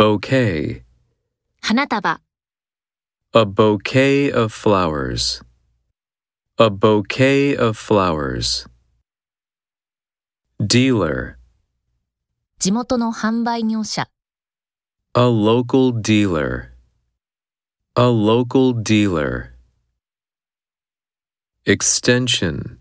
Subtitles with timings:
[0.00, 0.82] Bouquet.
[1.60, 2.22] 花束、
[3.34, 5.42] A bouquet of flowers.
[6.56, 8.66] A bouquet of flowers.
[10.58, 11.36] Dealer.
[12.58, 14.08] 地元の販売業者、
[15.12, 16.70] A local dealer.
[17.94, 19.50] A local dealer.
[21.66, 22.78] Extension.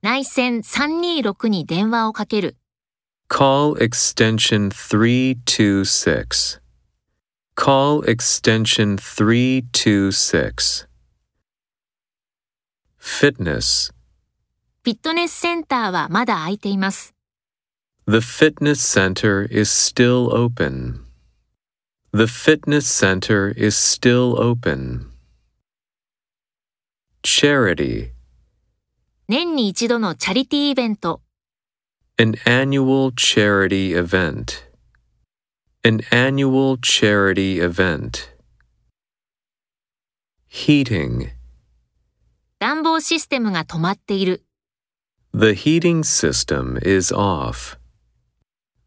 [0.00, 2.56] 内線326に電話をかける、
[3.28, 6.60] Call extension 326.
[7.56, 10.86] Call extension 326.
[12.98, 13.92] Fitness.
[14.84, 17.14] フィットネスセンターはまだ空いています。
[18.06, 21.00] The fitness center is still open.
[22.12, 25.10] The fitness center is still open.
[27.24, 28.12] Charity.
[29.28, 31.20] 年に一度のチャリティーイベント、
[32.17, 34.67] An annual charity event.
[35.83, 38.29] An annual charity event.
[40.47, 41.31] Heating.
[42.59, 44.43] 暖房システムが止まっている、
[45.33, 47.77] The heating system is off.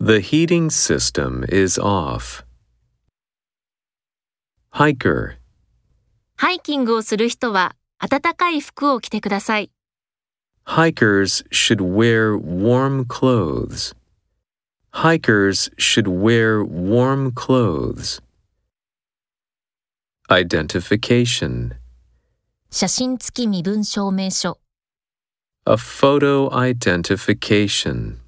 [0.00, 2.44] The heating system is off.
[4.72, 5.36] Hiker.
[6.36, 9.70] ハイキングをする人は暖かい服を着てください。
[10.70, 13.92] Hikers should wear warm clothes.
[14.92, 18.20] Hikers should wear warm clothes.
[20.30, 21.74] Identification.
[22.70, 24.58] 写真付き身分証明書、
[25.66, 28.18] A photo identification.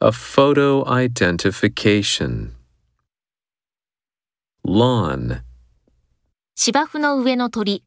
[0.00, 2.52] A photo identification.
[4.64, 5.42] Lawn.
[6.54, 7.84] 芝生の上の鳥、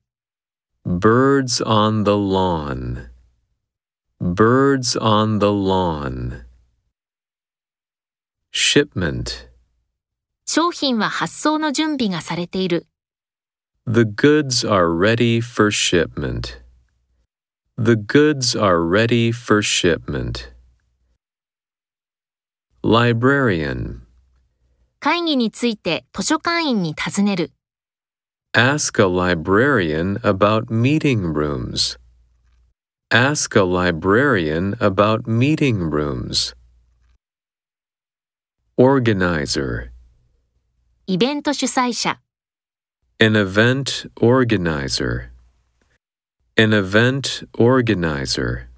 [0.85, 3.09] Birds on the lawn.
[4.21, 6.45] Birds on the lawn.
[8.51, 9.47] Shipment.
[10.45, 12.87] 商品は発送の準備がされている。
[13.85, 16.61] The goods are ready for shipment.
[17.77, 20.51] The goods are ready for shipment.
[22.83, 24.01] Librarian.
[24.99, 27.51] 会議について図書館員に尋ねる。
[28.53, 31.97] Ask a librarian about meeting rooms.
[33.11, 36.53] Ask a librarian about meeting rooms.
[38.77, 39.91] Organizer.
[41.07, 42.19] イベント主催者、
[43.19, 45.31] An event organizer.
[46.55, 48.69] An event organizer.